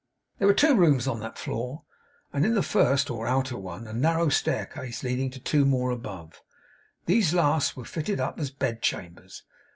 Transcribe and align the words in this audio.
There 0.39 0.47
were 0.47 0.55
two 0.55 0.73
rooms 0.75 1.05
on 1.07 1.19
that 1.19 1.37
floor; 1.37 1.83
and 2.33 2.43
in 2.43 2.55
the 2.55 2.63
first 2.63 3.11
or 3.11 3.27
outer 3.27 3.55
one 3.55 3.85
a 3.85 3.93
narrow 3.93 4.29
staircase, 4.29 5.03
leading 5.03 5.29
to 5.29 5.39
two 5.39 5.63
more 5.63 5.91
above. 5.91 6.41
These 7.05 7.35
last 7.35 7.77
were 7.77 7.85
fitted 7.85 8.19
up 8.19 8.39
as 8.39 8.49
bed 8.49 8.81
chambers. 8.81 9.43